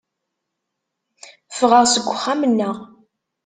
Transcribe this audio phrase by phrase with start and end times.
[1.53, 2.75] Ffɣeɣ seg uxxam-nneɣ.